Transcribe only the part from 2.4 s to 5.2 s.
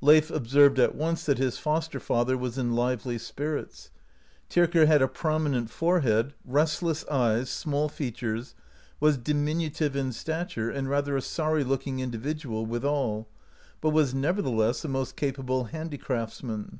in lively spirits. Tyrker had a